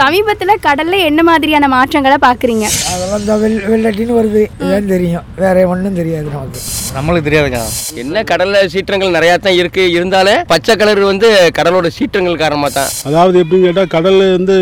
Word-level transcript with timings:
சமீபத்துல 0.00 0.54
கடல்ல 0.66 0.96
என்ன 1.08 1.20
மாதிரியான 1.28 1.68
மாற்றங்களை 1.74 2.16
பாக்குறீங்க? 2.26 2.66
அதெல்லாம் 2.92 3.20
இந்த 3.22 3.34
வெள் 3.42 3.56
வெள்ளட்டின்னு 3.72 4.16
வருது. 4.18 4.42
இதுதான் 4.60 4.90
தெரியும். 4.94 5.24
வேற 5.42 5.66
ஒன்றும் 5.72 5.98
தெரியாது 6.00 6.28
நமக்கு. 6.34 6.60
நம்மளுக்கு 6.96 7.28
தெரியாதுங்க 7.28 7.60
என்ன 8.02 8.22
கடல்ல 8.30 8.60
சீற்றங்கள் 8.74 9.16
நிறையா 9.16 9.34
தான் 9.46 9.58
இருக்கு. 9.60 9.82
இருந்தாலும் 9.96 10.44
பச்சை 10.52 10.74
கலர் 10.82 11.02
வந்து 11.10 11.28
கடலோட 11.58 11.88
சீற்றங்கள் 11.98 12.42
காரணமாக 12.44 12.72
தான். 12.78 12.92
அதாவது 13.08 13.42
எப்படின்னு 13.42 13.68
கேட்டால் 13.68 13.92
கடல்ல 13.96 14.30
வந்து 14.38 14.56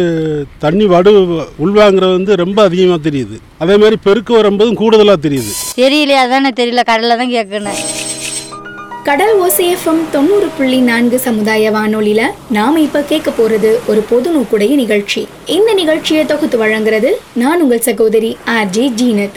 தண்ணி 0.65 0.87
வடு 0.95 1.13
உள்வாங்கிறது 1.67 2.17
வந்து 2.19 2.35
ரொம்ப 2.45 2.59
அதிகமாக 2.69 3.01
தெரியுது. 3.09 3.39
அதே 3.65 3.77
மாதிரி 3.83 3.99
பெருக்கு 4.09 4.35
வரும்போதும் 4.41 4.81
கூடுதலாக 4.83 5.21
தெரியுது. 5.27 5.53
தெரியலையா 5.83 6.25
அதானே 6.27 6.53
தெரியல. 6.63 6.85
கடலில் 6.93 7.21
தான் 7.23 7.35
கேட்கணும். 7.37 7.81
கடல் 9.07 9.41
ஓசைஎஃப்எம் 9.41 10.11
தொண்ணூறு 10.13 10.47
புள்ளி 10.57 10.81
நான்கு 10.81 11.19
சமுதாய 11.19 11.71
வானொலியில 11.71 12.23
நாம 12.51 12.81
இப்ப 12.81 13.03
கேட்க 13.03 13.31
போறது 13.31 13.75
ஒரு 13.87 14.01
பொது 14.09 14.31
நோக்குடைய 14.31 14.75
நிகழ்ச்சி. 14.75 15.29
இந்த 15.47 15.75
நிகழ்ச்சியை 15.75 16.25
தொகுத்து 16.25 16.67
வழங்குறது 16.67 17.11
நான் 17.35 17.61
உங்கள் 17.61 17.81
சகோதரி 17.81 18.37
ஆர்ஜே 18.47 18.91
ஜீனத். 19.03 19.37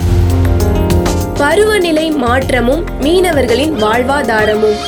பருவநிலை 1.38 2.12
மாற்றமும் 2.12 2.85
மீனவர்களின் 3.02 3.73
வாழ்வாதாரமும். 3.84 4.79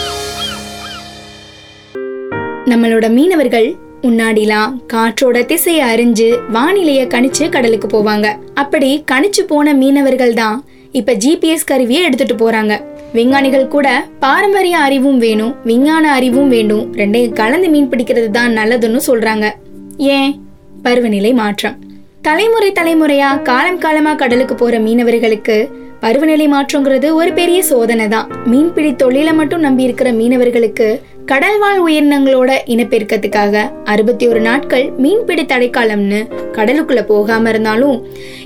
நம்மளோட 2.66 3.10
மீனவர்கள் 3.10 3.76
முன்னாடிலாம் 4.02 4.72
காற்றோட 4.94 5.46
திசையை 5.46 5.96
அறிஞ்சு 5.96 6.38
வானிலைய 6.54 7.08
கணிச்சு 7.08 7.50
கடலுக்கு 7.50 7.88
போவாங்க. 7.88 8.36
அப்படி 8.54 9.04
கணிச்சு 9.12 9.42
போன 9.48 9.74
மீனவர்கள் 9.74 10.34
தான் 10.34 10.66
இப்ப 10.92 11.12
ஜிபிஎஸ் 11.12 11.66
கருவியை 11.66 12.04
எடுத்துட்டு 12.04 12.36
போறாங்க. 12.36 12.91
விஞ்ஞானிகள் 13.14 13.68
கூட 13.68 14.06
பாரம்பரிய 14.20 14.78
அறிவும் 14.78 15.18
வேணும் 15.18 15.56
விஞ்ஞான 15.64 16.12
அறிவும் 16.12 16.50
வேண்டும். 16.50 16.96
ரெண்டையும் 16.96 17.34
கலந்து 17.34 17.70
மீன் 17.70 17.90
பிடிக்கிறது 17.90 18.30
தான் 18.30 18.58
நல்லதுன்னு 18.58 19.00
சொல்றாங்க. 19.08 19.52
ஏன்? 19.98 20.40
பருவநிலை 20.82 21.34
மாற்றம். 21.34 21.76
தலைமுறை 22.22 22.72
தலைமுறையா 22.72 23.42
காலம் 23.42 23.78
காலமா 23.78 24.14
கடலுக்கு 24.14 24.56
போற 24.56 24.80
மீனவர்களுக்கு 24.80 25.72
பருவநிலை 26.02 26.48
மாற்றங்கிறது 26.48 27.14
ஒரு 27.14 27.34
பெரிய 27.34 27.64
சோதனை 27.64 28.08
தான் 28.08 28.30
மீன்பிடி 28.46 28.96
தொழிலை 28.96 29.34
மட்டும் 29.34 29.60
நம்பி 29.60 29.84
இருக்கிற 29.84 30.12
மீனவர்களுக்கு 30.12 30.88
கடல்வாழ் 31.26 31.82
உயிரினங்களோட 31.88 32.52
இனப்பெருக்கத்துக்காக 32.66 33.72
அறுபத்தி 33.84 34.28
ஒரு 34.28 34.40
நாட்கள் 34.40 34.86
மீன்பிடி 34.98 35.44
தடைக்காலம்னு 35.46 36.20
கடலுக்குள்ள 36.52 37.02
போகாம 37.06 37.50
இருந்தாலும் 37.50 37.98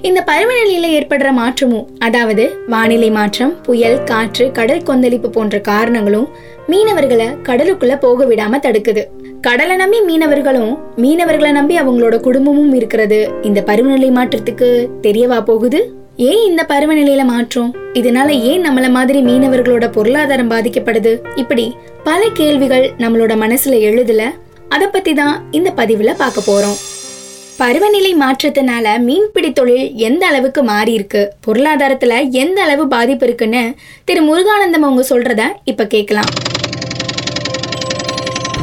இந்த 0.02 0.24
பருவநிலையில 0.28 0.90
ஏற்படுற 0.98 1.32
மாற்றமும் 1.32 1.88
அதாவது 2.00 2.58
வானிலை 2.68 3.12
மாற்றம் 3.12 3.62
புயல் 3.62 4.04
காற்று 4.04 4.52
கடல் 4.52 4.84
கொந்தளிப்பு 4.84 5.30
போன்ற 5.30 5.60
காரணங்களும் 5.60 6.28
மீனவர்களை 6.68 7.28
கடலுக்குள்ள 7.44 7.96
போக 8.00 8.26
விடாம 8.26 8.60
தடுக்குது. 8.60 9.04
கடலை 9.42 9.76
நம்பி 9.76 10.00
மீனவர்களும் 10.02 10.74
மீனவர்களை 10.98 11.52
நம்பி 11.52 11.80
அவங்களோட 11.80 12.20
குடும்பமும் 12.20 12.74
இருக்கிறது. 12.74 13.30
இந்த 13.42 13.62
பருவநிலை 13.62 14.10
மாற்றத்துக்கு 14.12 14.70
தெரியவா 15.02 15.44
போகுது? 15.46 15.82
ஏன் 16.18 16.46
இந்த 16.46 16.66
பருவநிலையில 16.70 17.26
மாற்றம்? 17.26 17.76
இதனால 17.94 18.30
ஏன் 18.30 18.66
நம்மள 18.66 18.90
மாதிரி 18.90 19.22
மீனவர்களோட 19.22 19.92
பொருளாதாரம் 19.92 20.52
பாதிக்கப்படுது? 20.52 21.20
இப்படி 21.36 21.76
பல 22.04 22.30
கேள்விகள் 22.34 22.92
நம்மளோட 22.98 23.34
மனசுல 23.36 23.80
எழுதுல? 23.80 24.34
அத 24.70 24.88
பத்தி 24.88 25.14
தான் 25.14 25.44
இந்த 25.52 25.74
பதிவுல 25.76 26.16
பார்க்க 26.16 26.42
போறோம். 26.48 26.78
பருவநிலை 27.58 28.16
மாற்றத்தினால 28.16 29.00
மீன்பிடி 29.00 29.54
தொழில் 29.54 29.96
எந்த 29.96 30.28
அளவுக்கு 30.28 30.64
மாறி 30.64 30.94
இருக்கு? 30.94 31.34
பொருளாதாரத்துல 31.48 32.30
எந்த 32.30 32.62
அளவு 32.62 32.88
பாதிப்பு 32.88 33.26
இருக்குன்னு 33.26 33.74
திரு 34.06 34.22
முருகானந்தம் 34.22 34.86
அவங்க 34.88 35.06
சொல்றத 35.10 35.44
இப்ப 35.64 35.88
கேட்கலாம். 35.88 36.28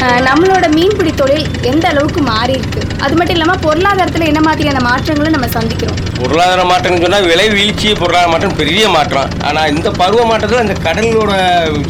நம்மளோட 0.03 0.67
மீன்பிடி 0.75 1.11
தொழில் 1.19 1.45
எந்த 1.71 1.85
அளவுக்கு 1.91 2.21
மாறி 2.29 2.55
இருக்கு? 2.59 2.81
அது 3.05 3.15
மட்டும் 3.19 3.37
இல்லாம 3.37 3.55
பொருளாதாரத்துல 3.67 4.27
என்ன 4.31 4.41
மாதிரியான 4.47 4.81
மாற்றங்களை 4.87 5.31
நம்ம 5.35 5.49
சந்திக்கிறோம்? 5.57 5.99
பொருளாதார 6.19 6.63
மாற்றம்னு 6.71 7.03
சொன்னால் 7.05 7.27
விலை 7.31 7.47
வீழ்ச்சி 7.55 7.89
பொருளாதார 8.01 8.29
மாற்றம் 8.33 8.57
பெரிய 8.61 8.83
மாற்றம். 8.95 9.31
ஆனால் 9.49 9.71
இந்த 9.75 9.89
பருவ 10.01 10.23
மாற்றத்தில் 10.31 10.63
இந்த 10.65 10.77
கடலோட 10.87 11.33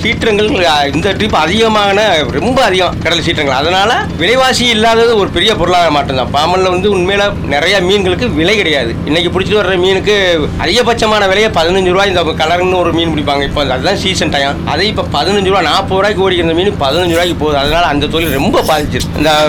சீற்றங்கள் 0.02 0.50
இந்த 0.96 1.08
ட்ரிப் 1.18 1.38
அதிகமான 1.44 2.04
ரொம்ப 2.38 2.58
அதிகம் 2.68 2.96
கடல் 3.04 3.24
சீற்றங்கள். 3.26 3.58
அதனால 3.60 3.90
விலைவாசி 4.22 4.66
இல்லாதது 4.74 5.14
ஒரு 5.22 5.30
பெரிய 5.36 5.54
பொருளாதார 5.60 5.92
மாற்றம் 5.96 6.20
தான். 6.20 6.32
பாமல்ல 6.36 6.72
வந்து 6.76 6.90
உண்மையில 6.96 7.26
நிறைய 7.54 7.74
மீன்களுக்கு 7.88 8.28
விலை 8.40 8.56
கிடையாது. 8.60 8.92
இன்னைக்கு 9.10 9.32
பிடிச்சிட்டு 9.34 9.60
வர்ற 9.62 9.76
மீனுக்கு 9.86 10.16
அதிகபட்சமான 10.66 11.28
விலையை 11.32 11.50
பதினஞ்சு 11.58 11.94
ரூபாய் 11.96 12.12
இந்த 12.12 12.24
கலர்னு 12.42 12.80
ஒரு 12.82 12.92
மீன் 12.98 13.14
பிடிப்பாங்க. 13.14 13.48
இப்போ 13.50 13.62
அதுதான் 13.76 14.00
சீசன் 14.04 14.34
டைம் 14.36 14.62
அதே 14.74 14.86
இப்போ 14.92 15.06
பதினஞ்சு 15.18 15.50
ரூபா 15.52 15.64
நாற்பது 15.70 16.00
ரூபாய்க்கு 16.00 16.26
ஓடிக்கிற 16.28 16.56
மீன் 16.60 16.80
பதினஞ்சு 16.86 17.16
ரூபாய்க்கு 17.16 17.40
போகுது. 17.44 17.60
அதனால 17.64 17.84
அந்த 17.92 18.00
தொழில் 18.08 18.32
ரொம்ப 18.32 18.60
பாதிச்சிருக்கு 18.60 19.16
இந்த 19.16 19.48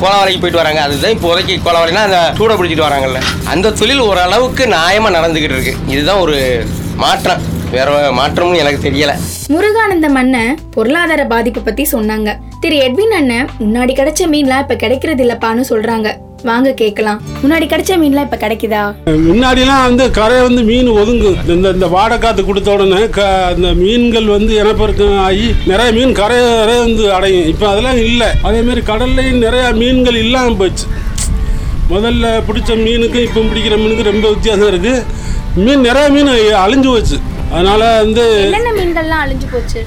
கோலாவலைக்கு 0.00 0.22
போயிட்டு 0.24 0.62
வராங்க. 0.62 0.80
அதுதான் 0.80 1.10
இப்போதைக்கு 1.10 1.58
கோலாவலைனா 1.64 2.04
அந்த 2.08 2.32
சூட 2.36 2.54
பிடிச்சிட்டு 2.54 2.84
வராங்கல்ல. 2.86 3.22
அந்த 3.44 3.70
தொழில் 3.70 3.98
ஓரளவுக்கு 3.98 4.66
நியாயமா 4.66 5.10
நடந்துகிட்டு 5.10 5.42
இருக்கு. 5.42 5.74
இதுதான் 5.88 6.18
ஒரு 6.18 6.66
மாற்றம். 6.96 7.52
வேற 7.70 8.12
மாற்றமும் 8.12 8.52
எனக்கு 8.52 8.90
தெரியல. 8.90 9.18
முருகானந்தம் 9.48 10.14
அண்ணன் 10.14 10.58
பொருளாதார 10.70 11.24
பாதிப்பு 11.24 11.60
பத்தி 11.60 11.88
சொன்னாங்க. 11.92 12.36
திரு 12.60 12.76
எட்வின் 12.76 13.14
அண்ணன் 13.14 13.50
முன்னாடி 13.60 13.92
கிடைச்ச 13.92 14.20
மீன்லாம் 14.32 14.58
இப்ப 14.58 14.76
கிடைக்கிறது 14.76 15.24
இல்லப்பான்னு 15.24 15.64
சொல்றாங்க. 15.68 16.16
வாங்க 16.48 16.70
கேட்கலாம். 16.80 17.20
முன்னாடி 17.42 17.66
கிடைச்ச 17.70 17.92
மீன்லாம் 18.00 18.26
இப்ப 18.26 18.38
கிடைக்குதா? 18.42 18.82
முன்னாடிலாம் 19.28 19.84
வந்து 19.86 20.04
கரை 20.18 20.38
வந்து 20.46 20.62
மீன் 20.70 20.90
ஒதுங்கு. 21.00 21.30
இந்த 21.54 21.68
இந்த 21.76 21.86
வாடை 21.94 22.16
காற்று 22.24 22.42
கொடுத்த 22.48 22.74
உடனே 22.74 23.00
அந்த 23.52 23.68
மீன்கள் 23.82 24.28
வந்து 24.34 24.52
இனப்பெருக்கம் 24.60 25.16
ஆகி 25.28 25.48
நிறைய 25.70 25.88
மீன் 25.98 26.14
கரை 26.20 26.38
கரை 26.60 26.76
வந்து 26.86 27.04
அடையும். 27.16 27.48
இப்போ 27.52 27.66
அதெல்லாம் 27.72 28.00
இல்லை. 28.08 28.28
அதே 28.48 28.60
மாதிரி 28.68 28.84
கடல்லையும் 28.90 29.42
நிறைய 29.46 29.64
மீன்கள் 29.82 30.20
இல்லாமல் 30.24 30.60
போச்சு 30.62 30.86
முதல்ல 31.92 32.26
பிடிச்ச 32.48 32.70
மீனுக்கும் 32.86 33.26
இப்போ 33.28 33.40
பிடிக்கிற 33.50 33.74
மீனுக்கும் 33.82 34.10
ரொம்ப 34.12 34.28
வித்தியாசம் 34.34 34.70
இருக்குது 34.72 35.04
மீன் 35.64 35.86
நிறைய 35.88 36.06
மீன் 36.16 36.32
அழிஞ்சு 36.64 36.88
போச்சு. 36.94 37.18
அதனால் 37.54 37.86
வந்து 38.04 38.24
என்னென்ன 38.46 38.70
மீன்கள்லாம் 38.80 39.22
அழிஞ்சு 39.24 39.48
போச்சு? 39.54 39.80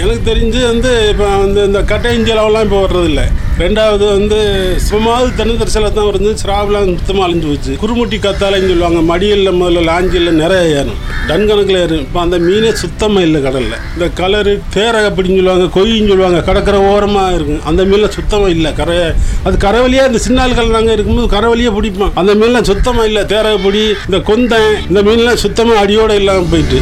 எனக்கு 0.00 0.22
தெரிஞ்சு 0.28 0.60
வந்து 0.68 0.90
இப்போ 1.12 1.26
வந்து 1.42 1.60
இந்த 1.68 1.80
கட்டைஞ்சலவெல்லாம் 1.90 2.64
இப்போ 2.66 2.78
வர்றதில்ல. 2.84 3.22
ரெண்டாவது 3.62 4.04
வந்து 4.14 4.38
சும்மாவது 4.86 5.28
தென்னந்தரிசல 5.38 5.90
தான் 5.96 6.06
வருது. 6.08 6.30
சிராவெலாம் 6.42 6.94
சுத்தமாக 7.00 7.26
அழிஞ்சு 7.26 7.48
போச்சு. 7.50 7.72
குருமுட்டி 7.82 8.18
கத்தாலைன்னு 8.26 8.70
சொல்லுவாங்க. 8.72 9.00
மடியில் 9.10 9.50
முதல்ல 9.58 9.82
லாஞ்சியில் 9.90 10.38
நிறைய 10.40 10.62
ஏறும். 10.78 10.98
டன் 11.28 11.46
கணக்கில் 11.50 11.80
ஏறும். 11.82 12.02
இப்போ 12.06 12.20
அந்த 12.24 12.38
மீனே 12.46 12.72
சுத்தமாக 12.82 13.26
இல்லை 13.26 13.42
கடலில். 13.46 13.76
இந்த 13.94 14.08
கலரு 14.22 14.54
தேரை 14.76 15.02
அப்படின்னு 15.10 15.38
சொல்லுவாங்க 15.40 15.68
கொய்யின்னு 15.76 16.12
சொல்லுவாங்க 16.14 16.40
கடற்கரை 16.48 16.80
ஓரமாக 16.92 17.36
இருக்கும். 17.36 17.62
அந்த 17.70 17.84
மீனில் 17.92 18.14
சுத்தமாக 18.18 18.56
இல்லை. 18.56 18.72
கரை 18.80 18.98
அது 19.46 19.56
கரை 19.66 19.82
வழியாக 19.86 20.10
இந்த 20.12 20.22
சின்னாள்கள் 20.26 20.74
நாங்கள் 20.78 20.96
இருக்கும்போது 20.96 21.34
கரவழியாக 21.36 21.76
பிடிப்போம் 21.78 22.18
அந்த 22.22 22.34
மீன்லாம் 22.42 22.70
சுத்தமாக 22.72 23.08
இல்லை. 23.12 23.24
தேரை 23.34 23.54
பிடி 23.66 23.86
இந்த 24.08 24.20
கொந்தன் 24.32 24.74
இந்த 24.90 25.02
மீன்லாம் 25.10 25.44
சுத்தமாக 25.46 25.84
அடியோடு 25.84 26.20
இல்லாமல் 26.22 26.52
போயிட்டு. 26.54 26.80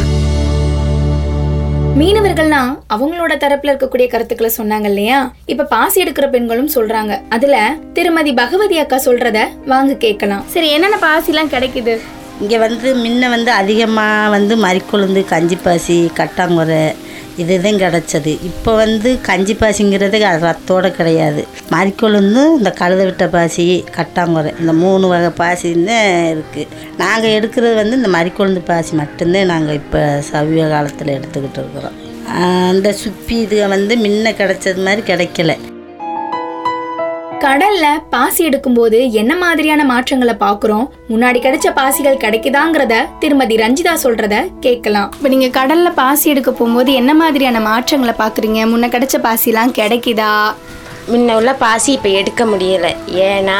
மீனவர்கள்லாம் 2.01 2.69
அவங்களோட 2.93 3.33
தரப்புல 3.41 3.71
இருக்கக்கூடிய 3.71 4.07
கருத்துக்களை 4.07 4.49
சொன்னாங்க 4.57 4.83
இல்லையா? 4.83 5.17
இப்ப 5.45 5.63
பாசி 5.63 6.03
எடுக்கிற 6.03 6.29
பெண்களும் 6.29 6.69
சொல்றாங்க. 6.75 7.13
அதுல 7.29 7.55
திருமதி 7.93 8.33
பகவதி 8.33 8.77
அக்கா 8.77 8.97
சொல்றத 9.05 9.39
வாங்க 9.65 9.93
கேட்கலாம். 9.93 10.43
சரி 10.47 10.69
என்னென்ன 10.71 10.97
பாசி 10.97 11.31
எல்லாம் 11.31 11.49
கிடைக்குது? 11.49 11.95
இங்கே 12.41 12.57
வந்து 12.57 12.95
முன்ன 12.95 13.29
வந்து 13.29 13.51
அதிகமாக 13.51 14.29
வந்து 14.29 14.55
மறிக்கொழுந்து 14.55 15.23
கஞ்சிப்பாசி 15.33 15.97
கட்டாங்குறை 16.19 16.83
இது 17.41 17.55
தான் 17.65 17.81
கிடச்சது. 17.83 18.31
இப்போ 18.49 18.71
வந்து 18.83 19.09
கஞ்சி 19.27 19.53
பாசிங்கிறது 19.61 20.17
ரத்தோடு 20.23 20.41
ரத்தோட 20.47 20.87
கிடையாது. 20.99 21.41
மறிக்கொழுந்து 21.75 22.43
இந்த 22.59 22.71
கழுத 22.81 23.01
விட்ட 23.07 23.25
பாசி 23.35 23.65
கட்டாங்குறை 23.97 24.51
இந்த 24.61 24.73
மூணு 24.83 25.07
வகை 25.13 25.31
பாசின்னு 25.41 25.97
இருக்குது 26.33 26.69
நாங்கள் 27.01 27.35
எடுக்கிறது 27.37 27.75
வந்து 27.81 27.99
இந்த 28.01 28.11
மறிக்கொழுந்து 28.17 28.63
பாசி 28.69 28.93
மட்டும்தான் 29.01 29.51
நாங்கள் 29.53 29.79
இப்போ 29.81 30.03
சவிய 30.31 30.65
காலத்தில் 30.75 31.15
எடுத்துக்கிட்டு 31.17 31.61
இருக்கிறோம். 31.63 31.97
அந்த 32.71 32.89
சுப்பி 33.03 33.35
இது 33.45 33.57
வந்து 33.75 33.93
முன்ன 34.05 34.33
கிடச்சது 34.41 34.81
மாதிரி 34.87 35.03
கிடைக்கல. 35.11 35.53
கடல்ல 37.43 37.85
பாசி 38.09 38.47
எடுக்கும்போது 38.47 39.11
என்ன 39.11 39.35
மாதிரியான 39.35 39.83
மாற்றங்களை 39.83 40.33
பாக்குறோம் 40.39 40.83
முன்னாடி 41.09 41.39
கிடைச்ச 41.45 41.67
பாசிகள் 41.73 42.19
கிடைக்குதாங்கிறத 42.23 42.95
திருமதி 43.19 43.55
ரஞ்சிதா 43.55 43.93
சொல்றத 44.03 44.35
கேட்கலாம். 44.59 45.11
இப்ப 45.15 45.27
நீங்க 45.27 45.47
கடல்ல 45.59 45.93
பாசி 45.93 46.29
எடுக்க 46.29 46.51
போகும்போது 46.51 46.93
என்ன 46.93 47.13
மாதிரியான 47.13 47.59
மாற்றங்களை 47.59 48.13
பாக்குறீங்க 48.17 48.67
முன்ன 48.73 48.87
கிடைச்ச 48.87 49.17
பாசிலாம் 49.23 49.75
கிடைக்குதா? 49.79 50.33
முன்ன 51.11 51.35
உள்ள 51.39 51.51
பாசி 51.63 51.89
இப்போ 51.97 52.09
எடுக்க 52.19 52.41
முடியலை. 52.51 52.91
ஏன்னா 53.29 53.59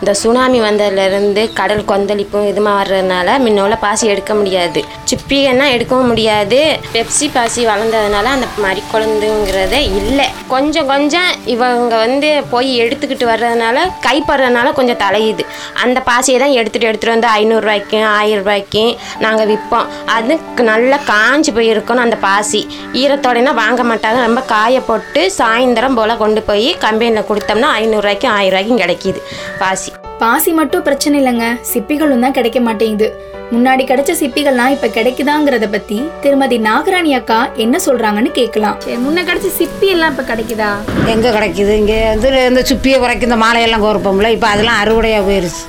இந்த 0.00 0.12
சுனாமி 0.22 0.58
வந்ததுலேருந்து 0.66 1.42
கடல் 1.60 1.82
கொந்தளிப்பும் 1.90 2.48
இதுமாக 2.50 2.76
வர்றதுனால 2.80 3.38
முன்ன 3.44 3.62
உள்ள 3.66 3.76
பாசி 3.84 4.04
எடுக்க 4.14 4.34
முடியாது. 4.40 4.80
சிப்பிகன்னா 5.10 5.66
எடுக்கவும் 5.74 6.10
முடியாது. 6.12 6.60
பெப்சி 6.94 7.26
பாசி 7.36 7.62
வளர்ந்ததுனால 7.70 8.30
அந்த 8.36 8.46
மறிக்குழந்துங்கிறதே 8.66 9.80
இல்லை. 10.00 10.26
கொஞ்சம் 10.52 10.88
கொஞ்சம் 10.92 11.30
இவங்க 11.54 11.94
வந்து 12.04 12.30
போய் 12.52 12.70
எடுத்துக்கிட்டு 12.84 13.26
வர்றதுனால 13.32 13.86
கைப்படுறதுனால 14.06 14.72
கொஞ்சம் 14.78 15.00
தலையுது. 15.04 15.46
அந்த 15.84 15.98
பாசியை 16.10 16.38
தான் 16.44 16.56
எடுத்துகிட்டு 16.60 16.90
எடுத்துகிட்டு 16.90 17.16
வந்து 17.16 17.30
ஐநூறுரூவாய்க்கும் 17.40 18.06
ஆயிரம் 18.18 18.42
ரூபாய்க்கும் 18.44 18.92
நாங்கள் 19.24 19.50
விற்போம் 19.52 19.90
அது 20.16 20.34
நல்லா 20.70 20.98
காஞ்சி 21.12 21.50
போயிருக்கணும் 21.58 22.06
அந்த 22.06 22.16
பாசி. 22.28 22.62
ஈரத்தோடனா 23.02 23.52
வாங்க 23.62 23.82
மாட்டாங்க. 23.90 24.18
ரொம்ப 24.28 24.40
காய 24.54 24.80
போட்டு 24.88 25.22
சாயந்தரம் 25.38 25.96
போல் 25.98 26.20
கொண்டு 26.22 26.40
போய் 26.48 26.68
க 26.82 26.90
கம்பெனியில் 26.92 27.28
கொடுத்தோம்னா 27.28 27.68
ஐநூறுரூவாய்க்கும் 27.82 28.34
ஆயிரம் 28.38 28.52
ரூபாய்க்கும் 28.54 28.80
கிடைக்கிது. 28.82 29.20
பாசி. 29.60 29.90
பாசி 30.22 30.50
மட்டும் 30.58 30.82
பிரச்சனை 30.86 31.14
இல்லைங்க. 31.20 31.46
சிப்பிகளும் 31.70 32.24
தான் 32.24 32.34
கிடைக்க 32.38 32.58
மாட்டேங்குது. 32.66 33.06
முன்னாடி 33.54 33.82
கிடைச்ச 33.88 34.12
சிப்பிகள்லாம் 34.20 34.72
இப்ப 34.74 34.88
கிடைக்குதாங்கிறத 34.96 35.66
பத்தி 35.74 35.96
திருமதி 36.24 36.56
நாகராணி 36.66 37.10
அக்கா 37.18 37.38
என்ன 37.64 37.76
சொல்றாங்கன்னு 37.86 38.30
கேட்கலாம். 38.38 38.76
முன்ன 39.04 39.24
கிடைச்ச 39.28 39.48
சிப்பி 39.58 39.88
எல்லாம் 39.94 40.12
இப்ப 40.14 40.24
கிடைக்குதா? 40.30 40.70
எங்கே 41.12 41.30
கிடைக்குது? 41.36 41.72
இங்கே 41.82 41.98
வந்து 42.12 42.28
இந்த 42.50 42.64
சுப்பியை 42.70 42.98
குறைக்கும் 43.04 43.28
இந்த 43.30 43.38
மாலையெல்லாம் 43.44 43.84
கோர்ப்போம்ல. 43.86 44.30
இப்போ 44.36 44.48
அதெல்லாம் 44.52 44.80
அறுவடையாக 44.82 45.26
போயிருச்சு. 45.28 45.62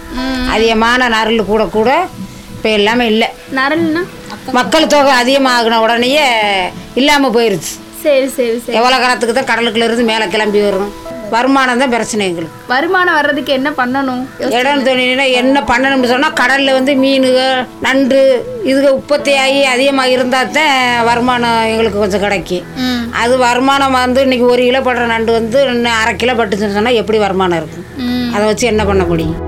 அதிகமான 0.55 1.07
நரல் 1.15 1.49
கூட 1.51 1.65
கூட 1.77 1.91
இப்போ 2.55 2.71
எல்லாமே 2.79 3.07
இல்லை. 3.13 3.29
நரல்னா? 3.59 4.03
மக்கள் 4.59 4.91
தொகை 4.95 5.13
அதிகமாகின 5.21 5.79
உடனேயே 5.85 6.27
இல்லாமல் 7.01 7.35
போயிருச்சு. 7.37 7.73
சரி 8.05 8.27
சரி 8.37 8.55
சரி. 8.63 8.75
எவ்வளோ 8.79 8.95
காலத்துக்கு 9.01 9.35
தான் 9.35 9.49
கடலுக்குள்ள 9.51 9.87
இருந்து 9.87 10.05
மேலே 10.11 10.25
கிளம்பி 10.33 10.61
வரும். 10.67 10.89
வருமானம் 11.35 11.81
தான் 11.81 11.93
பிரச்சனை 11.93 12.23
எங்களுக்கு. 12.29 12.57
வருமானம் 12.71 13.17
வர்றதுக்கு 13.19 13.51
என்ன 13.59 13.69
பண்ணணும்? 13.79 14.23
இடம் 14.59 14.83
தொழில்னா 14.87 15.25
என்ன 15.41 15.57
பண்ணணும்னு 15.71 16.11
சொன்னால் 16.13 16.37
கடலில் 16.41 16.75
வந்து 16.77 16.93
மீனுக 17.03 17.39
நண்டு 17.85 18.19
இதுக 18.71 18.89
உற்பத்தி 18.99 19.33
ஆகி 19.43 19.61
அதிகமாக 19.75 20.13
இருந்தால் 20.15 20.51
தான் 20.57 20.75
வருமானம் 21.09 21.57
எங்களுக்கு 21.71 22.03
கொஞ்சம் 22.03 22.25
கிடைக்கும். 22.25 22.67
அது 23.21 23.33
வருமானம் 23.47 23.97
வந்து 24.01 24.25
இன்னைக்கு 24.27 24.45
ஒரு 24.53 24.61
கிலோ 24.67 24.81
படுற 24.89 25.07
நண்டு 25.15 25.31
வந்து 25.39 25.57
இன்னும் 25.71 25.97
அரை 26.01 26.13
கிலோ 26.23 26.35
பட்டுச்சுன்னு 26.41 26.77
சொன்னால் 26.77 26.99
எப்படி 27.01 27.19
வருமானம் 27.25 27.59
இருக்கும்? 27.61 27.87
அதை 28.35 28.45
வச்சு 28.51 28.71
என்ன 28.73 28.85
பண்ண 28.91 29.05
முடியும்? 29.13 29.39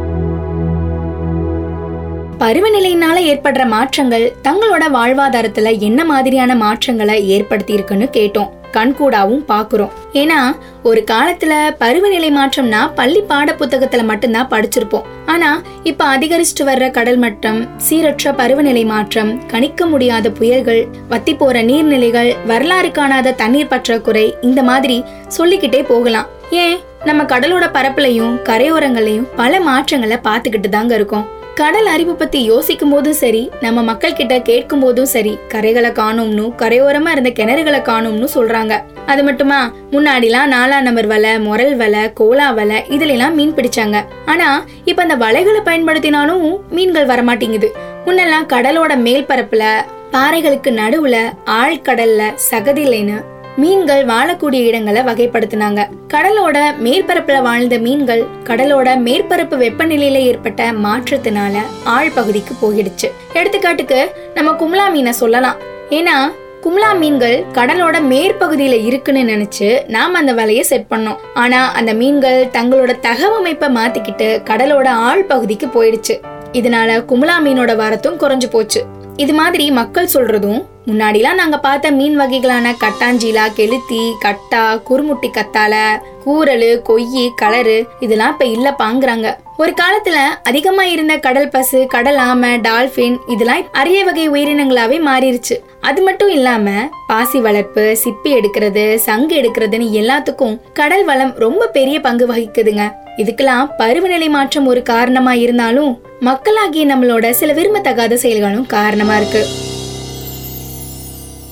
பருவநிலையினால 2.42 3.18
ஏற்படுற 3.32 3.64
மாற்றங்கள் 3.74 4.24
தங்களோட 4.48 4.86
வாழ்வாதாரத்துல 4.96 5.72
என்ன 5.88 6.00
மாதிரியான 6.10 6.56
மாற்றங்களை 6.64 7.16
ஏற்படுத்தி 7.36 7.74
இருக்குன்னு 7.78 8.08
கேட்டோம். 8.18 8.50
கண்கூடாவும் 8.76 9.44
பார்க்குறோம் 9.48 9.94
ஏன்னா 10.14 10.40
ஒரு 10.84 11.04
காலத்துல 11.12 11.76
பருவநிலை 11.80 12.32
மாற்றம்னா 12.32 12.92
பள்ளி 12.96 13.22
பாட 13.22 13.52
புத்தகத்துல 13.52 14.04
மட்டும்தான் 14.04 14.48
படிச்சிருப்போம். 14.48 15.06
ஆனா 15.26 15.62
இப்ப 15.84 16.18
அதிகரிச்சுட்டு 16.18 16.64
வர்ற 16.64 16.92
கடல் 16.92 17.18
மட்டம் 17.18 17.68
சீரற்ற 17.90 18.34
பருவநிலை 18.38 18.86
மாற்றம் 18.86 19.46
கணிக்க 19.46 19.86
முடியாத 19.86 20.30
புயல்கள் 20.30 20.88
வத்தி 21.10 21.36
போற 21.36 21.64
நீர்நிலைகள் 21.64 22.46
வரலாறு 22.46 22.92
காணாத 22.92 23.32
தண்ணீர் 23.32 23.68
பற்றாக்குறை 23.68 24.36
இந்த 24.42 24.64
மாதிரி 24.64 25.04
சொல்லிக்கிட்டே 25.28 25.84
போகலாம். 25.84 26.26
ஏன்? 26.52 26.78
நம்ம 27.04 27.24
கடலோட 27.24 27.66
பரப்புலையும் 27.74 28.36
கரையோரங்களையும் 28.44 29.28
பல 29.36 29.60
மாற்றங்களை 29.60 30.18
பார்த்துக்கிட்டு 30.24 30.70
தாங்க 30.70 30.96
இருக்கோம். 30.96 31.26
கடல் 31.56 31.86
அறிவு 31.86 32.16
பத்தி 32.16 32.44
யோசிக்கும் 32.44 32.90
போதும் 32.90 33.14
சரி 33.14 33.50
நம்ம 33.62 33.84
மக்கள் 33.84 34.14
கிட்ட 34.14 34.40
கேட்கும் 34.40 34.80
போதும் 34.80 35.06
சரி 35.06 35.38
கரைகளை 35.48 35.92
காணும்னு 35.92 36.46
கரையோரமா 36.58 37.12
இருந்த 37.12 37.30
கிணறுகளை 37.30 37.82
காணும்னு 37.82 38.28
சொல்றாங்க. 38.36 38.80
அது 39.06 39.24
மட்டுமா? 39.24 39.74
முன்னாடிலாம் 39.92 40.52
நாலா 40.52 40.82
நம்பர் 40.82 41.08
வலை 41.08 41.40
முரல் 41.40 41.76
வலை 41.76 42.14
கோலா 42.14 42.52
வலை 42.52 42.84
இதுல 42.90 43.08
எல்லாம் 43.08 43.36
மீன் 43.36 43.54
பிடிச்சாங்க. 43.54 44.02
ஆனா 44.26 44.66
இப்ப 44.86 45.02
அந்த 45.02 45.16
வலைகளை 45.16 45.62
பயன்படுத்தினாலும் 45.66 46.58
மீன்கள் 46.70 47.06
வரமாட்டேங்குது. 47.06 47.70
முன்னெல்லாம் 48.06 48.50
கடலோட 48.50 48.96
மேல் 48.96 49.26
பரப்புல 49.26 49.64
பாறைகளுக்கு 50.12 50.72
நடுவுல 50.82 51.18
ஆழ்கடல்ல 51.46 52.34
சகதிலைன்னு 52.52 53.24
மீன்கள் 53.58 54.06
வாழக்கூடிய 54.06 54.64
இடங்களை 54.66 55.02
வகைப்படுத்தினாங்க. 55.02 55.88
கடலோட 56.14 56.58
மேற்பரப்புல 56.84 57.42
வாழ்ந்த 57.42 57.78
மீன்கள் 57.78 58.26
கடலோட 58.44 58.96
மேற்பரப்பு 58.98 59.58
வெப்பநிலையில 59.58 60.14
ஏற்பட்ட 60.14 60.72
மாற்றத்தினால 60.72 61.58
ஆழ் 61.84 62.12
பகுதிக்கு 62.12 62.54
போயிடுச்சு. 62.62 63.10
எடுத்துக்காட்டுக்கு 63.34 64.08
நம்ம 64.34 64.52
கும்லா 64.52 64.92
மீனை 64.92 65.12
சொல்லலாம். 65.12 65.56
ஏன்னா 65.90 66.32
கும்லா 66.64 66.98
மீன்கள் 66.98 67.46
கடலோட 67.54 67.98
மேற்பகுதியில 68.12 68.86
இருக்குன்னு 68.86 69.22
நினைச்சு 69.22 69.88
நாம 69.88 70.18
அந்த 70.18 70.34
வலையை 70.34 70.62
செட் 70.62 70.86
பண்ணோம். 70.90 71.18
ஆனா 71.34 71.72
அந்த 71.72 71.94
மீன்கள் 71.94 72.46
தங்களோட 72.46 73.00
தகவமைப்பை 73.00 73.70
மாத்திக்கிட்டு 73.70 74.42
கடலோட 74.46 74.88
ஆழ் 74.88 75.24
பகுதிக்கு 75.24 75.68
போயிடுச்சு. 75.68 76.16
இதனால 76.54 77.04
கும்லா 77.12 77.38
மீனோட 77.44 77.76
வரத்தும் 77.76 78.20
குறைஞ்சு 78.20 78.50
போச்சு. 78.52 78.86
இது 79.18 79.34
மாதிரி 79.34 79.66
மக்கள் 79.72 80.14
சொல்றதும் 80.14 80.62
முன்னாடிலாம் 80.88 81.36
நாங்கள் 81.36 81.62
பார்த்த 81.62 81.92
மீன் 81.92 82.18
வகைகளான 82.20 82.74
கட்டாஞ்சீலா 82.80 83.46
கெளுத்தி 83.58 84.02
கட்டா 84.26 84.64
குறுமுட்டி 84.90 85.30
கத்தால 85.32 85.76
ஊரல் 86.26 86.82
கொய்யி 86.88 87.30
கலரு 87.42 87.78
இதெல்லாம் 88.00 88.32
இப்போ 88.32 88.46
இல்லைப்பாங்கிறாங்க 88.46 89.28
ஒரு 89.58 89.74
காலத்துல 89.82 90.18
அதிகமா 90.44 90.84
இருந்த 90.84 91.18
கடல் 91.18 91.50
பசு 91.50 91.88
கடல் 91.88 92.16
ஆமை 92.16 92.50
டால்பின் 92.60 93.18
இதெல்லாம் 93.28 93.64
அரிய 93.72 94.04
வகை 94.04 94.26
உயிரினங்களாவே 94.30 94.98
மாறிடுச்சு 95.00 95.56
அது 95.82 96.02
மட்டும் 96.02 96.30
இல்லாம 96.30 96.70
பாசி 97.08 97.40
வளர்ப்பு 97.40 97.98
சிப்பி 98.04 98.32
எடுக்கிறது 98.40 98.96
சங்கு 98.96 99.36
எடுக்கிறதுன்னு 99.42 99.90
எல்லாத்துக்கும் 99.92 100.60
கடல் 100.74 101.06
வளம் 101.06 101.34
ரொம்ப 101.38 101.68
பெரிய 101.68 102.00
பங்கு 102.00 102.28
வகிக்குதுங்க. 102.34 102.86
இதுக்கெல்லாம் 103.18 103.70
பருவநிலை 103.78 104.30
மாற்றம் 104.30 104.66
ஒரு 104.66 104.84
காரணமா 104.84 105.34
இருந்தாலும் 105.34 106.02
மக்களாகிய 106.20 106.86
நம்மளோட 106.86 107.30
சில 107.30 107.54
விரும்பத்தகாத 107.54 108.14
செயல்களும் 108.14 108.66
காரணமா 108.66 109.18
இருக்கு. 109.18 109.44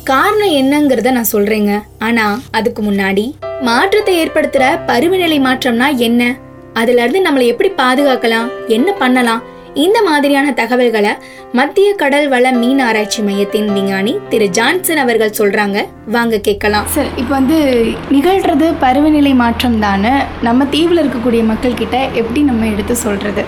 காரணம் 0.03 0.53
என்னங்கிறத 0.61 1.11
நான் 1.11 1.33
சொல்றேங்க. 1.33 1.73
ஆனா 1.99 2.41
அதுக்கு 2.51 2.81
முன்னாடி 2.83 3.25
மாற்றத்தை 3.67 4.13
ஏற்படுத்துற 4.21 4.63
பருவநிலை 4.87 5.35
மாற்றம்னா 5.45 5.87
என்ன? 6.07 6.21
அதுல 6.79 7.01
இருந்து 7.03 7.19
நம்மளை 7.25 7.45
எப்படி 7.51 7.69
பாதுகாக்கலாம்? 7.81 8.47
என்ன 8.75 8.89
பண்ணலாம்? 9.01 9.41
இந்த 9.83 9.99
மாதிரியான 10.07 10.47
தகவல்களை 10.59 11.11
மத்திய 11.59 11.89
கடல் 12.01 12.27
வள 12.33 12.51
மீன் 12.61 12.81
ஆராய்ச்சி 12.87 13.21
மையத்தின் 13.27 13.69
விஞ்ஞானி 13.75 14.13
திரு 14.31 14.47
ஜான்சன் 14.57 15.01
அவர்கள் 15.03 15.37
சொல்றாங்க. 15.39 15.77
வாங்க 16.15 16.39
கேட்கலாம். 16.47 16.87
சார் 16.95 17.09
இப்போ 17.21 17.33
வந்து 17.39 17.57
நிகழ்றது 18.15 18.67
பருவநிலை 18.83 19.33
மாற்றம் 19.43 19.77
தானே 19.85 20.13
நம்ம 20.47 20.65
தீவில் 20.75 21.01
இருக்கக்கூடிய 21.03 21.43
மக்கள் 21.51 21.79
கிட்ட 21.81 21.97
எப்படி 22.21 22.43
நம்ம 22.49 22.67
எடுத்து 22.73 22.97
சொல்றது? 23.05 23.43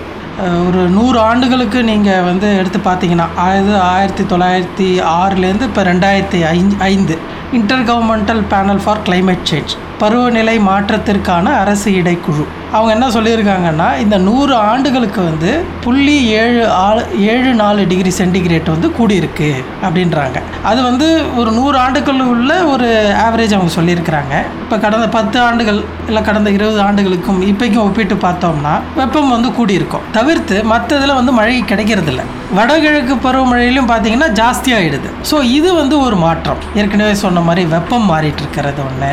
ஒரு 0.67 0.81
நூறு 0.97 1.19
ஆண்டுகளுக்கு 1.29 1.81
நீங்கள் 1.91 2.25
வந்து 2.29 2.47
எடுத்து 2.61 2.79
பார்த்தீங்கன்னா 2.89 3.27
ஆயிரத்தி 3.45 3.77
ஆயிரத்தி 3.93 4.25
தொள்ளாயிரத்தி 4.31 4.87
ஆறுலேருந்து 5.19 5.67
இப்போ 5.71 5.83
ரெண்டாயிரத்தி 5.91 6.41
ஐந்து 6.57 6.77
ஐந்து. 6.93 7.17
Intergovernmental 7.89 8.43
panel 8.53 8.83
for 8.85 9.03
climate 9.09 9.43
change 9.51 9.75
பருவநிலை 10.01 10.55
மாற்றத்திற்கான 10.67 11.45
அரசு 11.63 11.89
இடைக்குழு. 11.99 12.45
அவங்க 12.75 12.91
என்ன 12.95 13.07
சொல்லியிருக்காங்கன்னா 13.15 13.87
இந்த 14.03 14.15
நூறு 14.25 14.53
ஆண்டுகளுக்கு 14.69 15.21
வந்து 15.27 15.51
புள்ளி 15.83 16.15
ஏழு 16.39 16.61
ஆறு 16.85 17.01
ஏழு 17.33 17.51
நாலு 17.61 17.81
டிகிரி 17.91 18.11
சென்டிகிரேட் 18.17 18.71
வந்து 18.73 18.87
கூடியிருக்கு 18.97 19.49
அப்படின்றாங்க. 19.85 20.37
அது 20.69 20.79
வந்து 20.89 21.07
ஒரு 21.41 21.51
நூறு 21.59 21.77
ஆண்டுகள் 21.83 22.19
உள்ள 22.33 22.51
ஒரு 22.73 22.89
ஆவரேஜ் 23.25 23.55
அவங்க 23.57 23.73
சொல்லியிருக்கிறாங்க. 23.77 24.33
இப்போ 24.63 24.77
கடந்த 24.85 25.07
பத்து 25.17 25.39
ஆண்டுகள் 25.47 25.79
இல்லை 26.09 26.23
கடந்த 26.29 26.49
இருபது 26.57 26.81
ஆண்டுகளுக்கும் 26.87 27.41
இப்போக்கும் 27.51 27.85
ஒப்பிட்டு 27.87 28.17
பார்த்தோம்னா 28.27 28.73
வெப்பம் 29.01 29.33
வந்து 29.35 29.51
கூடியிருக்கும். 29.59 30.05
தவிர்த்து 30.19 30.57
மற்ற 30.73 30.97
இதில் 30.99 31.17
வந்து 31.19 31.33
மழை 31.39 31.55
கிடைக்கிறதில்ல. 31.71 32.23
வடகிழக்கு 32.59 33.13
பருவமழையிலும் 33.27 33.89
பார்த்தீங்கன்னா 33.91 34.29
ஜாஸ்தியாகிடுது 34.41 35.09
ஸோ 35.29 35.37
இது 35.57 35.69
வந்து 35.81 35.95
ஒரு 36.07 36.17
மாற்றம். 36.25 36.61
ஏற்கனவே 36.81 37.15
சொன்ன 37.25 37.41
மாதிரி 37.49 37.63
வெப்பம் 37.75 38.09
மாறிட்டு 38.11 38.43
இருக்கிறது 38.43 38.81
ஒன்று 38.89 39.11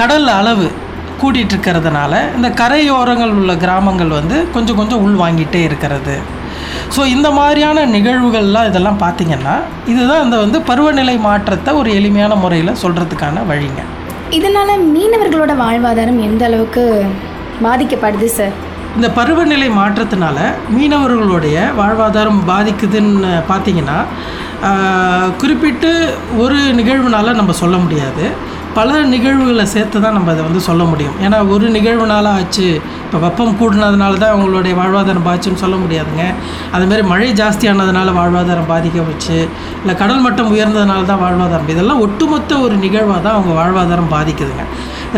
கடல் 0.00 0.28
அளவு 0.38 0.66
கூட்டிகிட்டு 1.20 1.54
இருக்கிறதுனால 1.54 2.12
இந்த 2.36 2.48
கரையோரங்கள் 2.60 3.34
உள்ள 3.40 3.52
கிராமங்கள் 3.64 4.10
வந்து 4.20 4.36
கொஞ்சம் 4.54 4.78
கொஞ்சம் 4.80 5.02
உள் 5.04 5.18
வாங்கிட்டே 5.22 5.60
இருக்கிறது. 5.68 6.14
ஸோ 6.94 7.00
இந்த 7.14 7.28
மாதிரியான 7.38 7.84
நிகழ்வுகள்லாம் 7.94 8.68
இதெல்லாம் 8.70 9.00
பார்த்தீங்கன்னா 9.04 9.54
இதுதான் 9.92 10.24
இந்த 10.26 10.36
வந்து 10.44 10.58
பருவநிலை 10.70 11.16
மாற்றத்தை 11.28 11.72
ஒரு 11.80 11.90
எளிமையான 11.98 12.34
முறையில் 12.42 12.78
சொல்கிறதுக்கான 12.82 13.44
வழிங்க. 13.50 13.80
இதனால 14.38 14.76
மீனவர்களோட 14.94 15.52
வாழ்வாதாரம் 15.64 16.20
எந்த 16.28 16.44
அளவுக்கு 16.48 16.84
பாதிக்கப்படுது 17.66 18.28
சார் 18.38 18.54
இந்த 18.98 19.08
பருவநிலை 19.18 19.68
மாற்றத்தினால 19.80 20.38
மீனவர்களுடைய 20.76 21.56
வாழ்வாதாரம் 21.80 22.40
பாதிக்குதுன்னு 22.50 23.32
பார்த்தீங்கன்னா 23.50 23.98
குறிப்பிட்டு 25.40 25.90
ஒரு 26.42 26.58
நிகழ்வுனால 26.80 27.34
நம்ம 27.40 27.54
சொல்ல 27.62 27.76
முடியாது. 27.84 28.26
பல 28.78 28.90
நிகழ்வுகளை 29.14 29.64
சேர்த்து 29.72 29.98
தான் 30.04 30.16
நம்ம 30.16 30.30
அதை 30.34 30.42
வந்து 30.46 30.60
சொல்ல 30.68 30.82
முடியும். 30.90 31.16
ஏன்னா 31.24 31.38
ஒரு 31.54 31.66
நிகழ்வுனால 31.76 32.26
ஆச்சு 32.38 32.66
இப்போ 33.04 33.18
வெப்பம் 33.24 33.56
கூடினதுனால 33.60 34.18
தான் 34.22 34.32
அவங்களுடைய 34.34 34.74
வாழ்வாதாரம் 34.80 35.26
பாதிச்சுன்னு 35.28 35.62
சொல்ல 35.64 35.76
முடியாதுங்க. 35.82 36.24
அதுமாரி 36.76 37.04
மழை 37.12 37.28
ஜாஸ்தியானதுனால 37.40 38.14
வாழ்வாதாரம் 38.20 38.70
பாதிக்க 38.72 39.04
வச்சு 39.10 39.36
இல்லை 39.82 39.94
கடல் 40.02 40.24
மட்டம் 40.26 40.50
உயர்ந்ததுனால 40.54 41.04
தான் 41.12 41.22
வாழ்வாதாரம் 41.24 41.70
இதெல்லாம் 41.74 42.02
ஒட்டுமொத்த 42.06 42.58
ஒரு 42.66 42.76
நிகழ்வாக 42.86 43.20
தான் 43.26 43.36
அவங்க 43.38 43.54
வாழ்வாதாரம் 43.60 44.12
பாதிக்குதுங்க. 44.16 44.66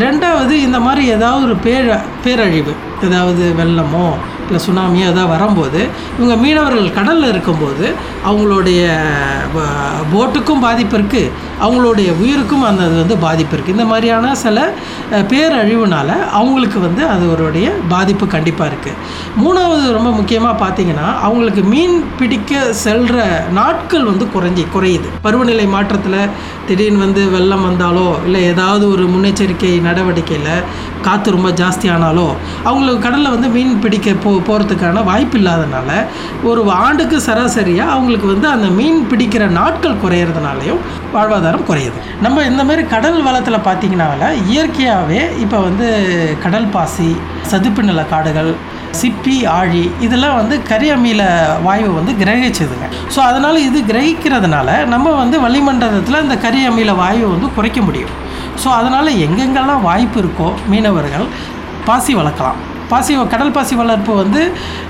ரெண்டாவது 0.05 0.55
இந்த 0.67 0.79
மாதிரி 0.87 1.03
ஏதாவது 1.17 1.45
ஒரு 1.49 1.57
பேர் 1.67 1.91
பேரழிவு 2.27 2.75
ஏதாவது 3.03 3.45
வெள்ளமோ 3.61 4.07
இல்லை 4.47 4.61
சுனாமியோ 4.65 5.07
ஏதாவது 5.07 5.31
வரும்போது 5.31 5.81
இவங்க 6.19 6.35
மீனவர்கள் 6.37 6.93
கடலில் 6.93 7.29
இருக்கும்போது 7.29 7.87
அவங்களுடைய 8.27 8.83
போட்டுக்கும் 10.13 10.59
பாதிப்பு 10.59 10.95
இருக்குது 10.99 11.33
அவங்களுடைய 11.61 12.09
உயிருக்கும் 12.21 12.63
அந்த 12.63 12.83
அது 12.83 12.95
வந்து 12.95 13.17
பாதிப்பு 13.17 13.55
இருக்குது 13.57 13.75
இந்த 13.77 13.85
மாதிரியான 13.85 14.35
சில 14.35 14.59
பேரழிவுனால் 15.31 16.15
அவங்களுக்கு 16.31 16.79
வந்து 16.81 17.03
அதோடைய 17.07 17.69
பாதிப்பு 17.89 18.27
கண்டிப்பாக 18.27 18.71
இருக்குது 18.71 18.99
மூணாவது 19.37 19.93
ரொம்ப 19.93 20.11
முக்கியமாக 20.11 20.61
பார்த்தீங்கன்னா 20.63 21.09
அவங்களுக்கு 21.21 21.63
மீன் 21.65 21.97
பிடிக்க 22.19 22.53
செல்கிற 22.85 23.19
நாட்கள் 23.53 24.05
வந்து 24.05 24.27
குறைஞ்சி 24.35 24.67
குறையுது. 24.75 25.09
பருவநிலை 25.23 25.67
மாற்றத்தில் 25.67 26.21
திடீர்னு 26.67 26.99
வந்து 26.99 27.25
வெள்ளம் 27.31 27.67
வந்தாலோ 27.69 28.09
இல்லை 28.25 28.43
ஏதாவது 28.45 28.85
ஒரு 28.91 29.07
முன்னெச்சரிக்கை 29.07 29.75
நடவடிக்கையில் 29.81 30.53
காற்று 31.07 31.35
ரொம்ப 31.37 31.51
ஜாஸ்தியானாலோ 31.61 32.29
அவங்களுக்கு 32.69 33.05
கடலில் 33.07 33.35
வந்து 33.35 33.49
மீன் 33.57 33.75
பிடிக்க 33.85 34.15
போ 34.25 34.31
போகிறதுக்கான 34.49 35.05
வாய்ப்பு 35.11 35.39
இல்லாதனால 35.41 35.91
ஒரு 36.51 36.63
ஆண்டுக்கு 36.85 37.19
சராசரியாக 37.29 37.95
அவங்களுக்கு 37.97 38.29
வந்து 38.35 38.49
அந்த 38.55 38.69
மீன் 38.79 39.01
பிடிக்கிற 39.11 39.45
நாட்கள் 39.61 40.01
குறையிறதுனாலையும் 40.05 40.81
வாழ்வாதாரம் 41.17 41.67
குறையுது. 41.69 41.99
நம்ம 42.25 42.45
இந்த 42.51 42.63
மாதிரி 42.69 42.83
கடல் 42.95 43.21
வளத்தில் 43.27 43.65
பார்த்திங்கனால 43.69 44.31
இயற்கையாகவே 44.53 45.21
இப்போ 45.45 45.59
வந்து 45.69 45.87
கடல் 46.45 46.73
பாசி 46.77 47.11
சதுப்பு 47.53 47.83
நில 47.91 48.03
காடுகள் 48.15 48.51
சிப்பி 49.01 49.37
ஆழி 49.59 49.83
இதெல்லாம் 50.05 50.37
வந்து 50.41 50.57
கரியமீல 50.69 51.23
வாயுவை 51.67 51.95
வந்து 51.99 52.13
கிரகிச்சதுங்க. 52.21 52.87
ஸோ 53.15 53.21
அதனால் 53.31 53.65
இது 53.69 53.79
கிரகிக்கிறதுனால 53.91 54.69
நம்ம 54.93 55.13
வந்து 55.23 55.39
வளிமண்டலத்தில் 55.47 56.23
இந்த 56.27 56.37
கரியமீல 56.47 56.95
வாயுவை 57.03 57.31
வந்து 57.35 57.51
குறைக்க 57.59 57.81
முடியும். 57.89 58.15
ஸோ 58.63 58.69
அதனால் 58.79 59.19
எங்கெங்கெல்லாம் 59.27 59.85
வாய்ப்பு 59.89 60.19
இருக்கோ 60.23 60.49
மீனவர்கள் 60.73 61.27
பாசி 61.89 62.15
வளர்க்கலாம். 62.21 62.61
பாசி 62.91 63.13
கடல் 63.33 63.55
பாசி 63.55 63.75
வளர்ப்பு 63.81 64.13
வந்து 64.21 64.43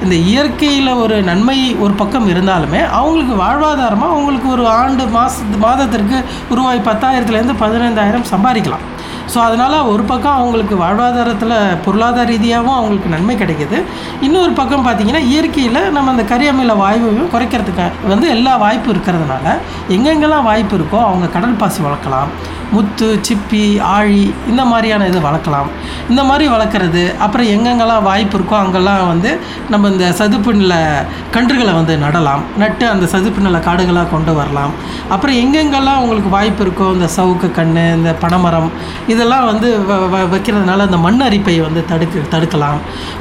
இந்த 0.05 0.15
இயற்கையில் 0.31 0.91
ஒரு 1.03 1.17
நன்மை 1.29 1.57
ஒரு 1.85 1.95
பக்கம் 2.01 2.27
இருந்தாலுமே 2.33 2.81
அவங்களுக்கு 2.99 3.35
வாழ்வாதாரமாக 3.45 4.15
அவங்களுக்கு 4.15 4.49
ஒரு 4.57 4.65
ஆண்டு 4.81 5.05
மாத 5.15 5.61
மாதத்திற்கு 5.65 6.19
ரூபாய் 6.57 6.87
பத்தாயிரத்துலேருந்து 6.89 7.57
பதினைந்தாயிரம் 7.63 8.27
சம்பாதிக்கலாம். 8.33 8.85
ஸோ 9.33 9.39
அதனால் 9.47 9.77
ஒரு 9.93 10.03
பக்கம் 10.11 10.39
அவங்களுக்கு 10.41 10.75
வாழ்வாதாரத்தில் 10.83 11.55
பொருளாதார 11.85 12.27
ரீதியாகவும் 12.33 12.77
அவங்களுக்கு 12.81 13.15
நன்மை 13.15 13.35
கிடைக்கிது. 13.41 13.79
இன்னொரு 14.27 14.53
பக்கம் 14.61 14.85
பார்த்திங்கன்னா 14.89 15.23
இயற்கையில் 15.31 15.81
நம்ம 15.97 16.13
அந்த 16.15 16.27
கரியமில 16.33 16.77
வாயுவையும் 16.83 17.33
குறைக்கிறதுக்கு 17.35 17.87
வந்து 18.13 18.29
எல்லா 18.37 18.53
வாய்ப்பும் 18.65 18.95
இருக்கிறதுனால 18.95 19.57
எங்கெங்கெல்லாம் 19.97 20.47
வாய்ப்பு 20.51 20.77
இருக்கோ 20.81 21.01
அவங்க 21.09 21.29
கடல் 21.39 21.61
பாசி 21.65 21.81
வளர்க்கலாம். 21.87 22.31
முத்து 22.73 23.21
சிப்பி 23.29 23.81
ஆழி 23.81 24.35
இந்த 24.49 24.65
மாதிரியான 24.65 25.07
இது 25.07 25.21
வளர்க்கலாம். 25.21 25.67
இந்த 26.09 26.25
மாதிரி 26.25 26.51
வளர்க்குறது 26.51 27.17
அப்புறம் 27.17 27.47
எங்கெங்கெல்லாம் 27.47 28.03
வாய்ப்பு 28.03 28.39
இருக்கோ 28.39 28.59
அங்கெல்லாம் 28.59 29.07
வந்து 29.07 29.39
நம்ம 29.71 29.89
இந்த 29.89 30.13
சதுப்பு 30.13 30.55
நில 30.55 31.05
கன்றுகளை 31.33 31.75
வந்து 31.75 31.97
நடலாம். 31.97 32.43
நட்டு 32.59 32.89
அந்த 32.89 33.07
சதுப்பு 33.07 33.43
நில 33.43 33.59
காடுகளாக 33.59 34.11
கொண்டு 34.11 34.35
வரலாம். 34.35 34.71
அப்புறம் 35.09 35.37
எங்கெங்கெல்லாம் 35.37 35.97
உங்களுக்கு 35.97 36.31
வாய்ப்பு 36.31 36.65
இருக்கோ 36.65 36.93
இந்த 36.93 37.09
சவுக்கு 37.17 37.51
கன்று 37.51 37.93
இந்த 37.95 38.13
பனைமரம் 38.13 38.73
இதெல்லாம் 39.07 39.45
வந்து 39.45 39.79
வ- 39.91 39.93
வ- 39.93 40.35
வைக்கிறதுனால 40.35 40.79
அந்த 40.79 40.97
மண் 40.97 41.23
அரிப்பை 41.23 41.61
வந்து 41.61 41.85
தடுக்க 41.85 42.39
தடுக்கலாம். 42.39 42.79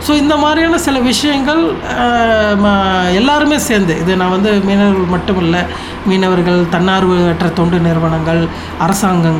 ஸோ 0.07 0.15
இந்த 0.15 0.37
மாதிரியான 0.37 0.77
சில 0.77 0.99
விஷயங்கள் 0.99 1.71
ம- 2.63 3.13
எல்லாருமே 3.13 3.57
சேர்ந்து 3.57 3.99
இது 3.99 4.15
நான் 4.15 4.29
வந்து 4.29 4.51
மீனவர்கள் 4.51 5.09
மட்டும் 5.09 5.37
இல்லை 5.37 5.59
மீனவர்கள் 6.05 6.69
தன்னார்வற்ற 6.69 7.47
தொண்டு 7.53 7.79
நிறுவனங்கள் 7.79 8.47
அரசாங்கங்கள் 8.79 9.33